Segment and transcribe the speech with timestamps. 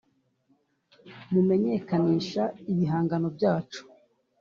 [1.31, 3.81] mumenyekanisha ibihangano byacu